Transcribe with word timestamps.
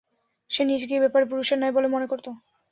সে 0.51 0.61
নিজেকে 0.63 0.93
এ 0.95 1.03
ব্যাপারে 1.03 1.25
পুরুষের 1.31 1.57
ন্যায় 1.59 1.75
বলে 1.75 1.87
মনে 1.87 2.07
করত। 2.11 2.27